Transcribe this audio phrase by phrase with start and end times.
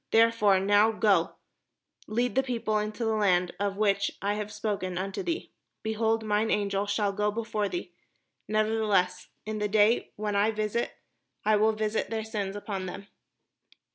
[0.09, 1.35] Therefore now go,
[2.07, 5.51] lead the people unto the place of which I have spoken unto thee:
[5.83, 7.93] behold, mine Angel shall go before thee;
[8.47, 10.93] nevertheless in the day when I visit
[11.45, 13.09] I will visit their sin upon them."